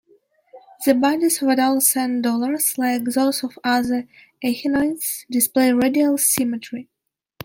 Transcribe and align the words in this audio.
The 0.83 0.95
bodies 0.95 1.43
of 1.43 1.49
adult 1.49 1.83
sand 1.83 2.23
dollars, 2.23 2.75
like 2.75 3.03
those 3.03 3.43
of 3.43 3.59
other 3.63 4.07
echinoids, 4.43 5.27
display 5.29 5.71
radial 5.73 6.17
symmetry. 6.17 6.89